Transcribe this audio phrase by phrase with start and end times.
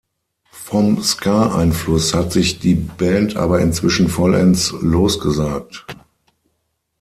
[0.63, 5.85] Vom Ska-Einfluss hat sich die Band aber inzwischen vollends losgesagt.